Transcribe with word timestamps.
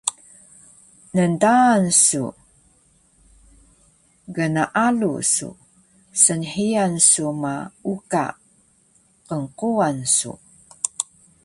ndaan 1.33 1.83
su, 2.05 2.23
gnaalu 4.35 5.13
su, 5.35 5.49
snhiyan 6.21 6.93
su 7.09 7.25
ma 7.41 7.53
uka 7.93 8.25
qnquwan 9.27 9.97
su 10.15 10.31